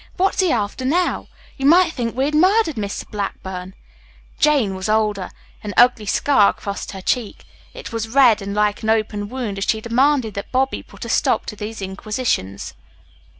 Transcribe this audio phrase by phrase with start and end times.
[0.17, 1.27] What's he after now?
[1.57, 3.07] You might think we'd murdered Mr.
[3.11, 3.75] Blackburn."
[4.39, 5.29] Jane was older.
[5.63, 7.45] An ugly scar crossed her cheek.
[7.75, 11.09] It was red and like an open wound as she demanded that Bobby put a
[11.09, 12.73] stop to these inquisitions.